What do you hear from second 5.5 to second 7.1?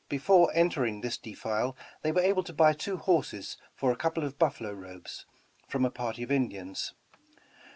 from a party of Indians.